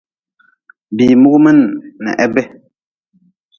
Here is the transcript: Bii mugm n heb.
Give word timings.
Bii 0.95 1.15
mugm 1.21 1.45
n 2.03 2.05
heb. 2.19 2.33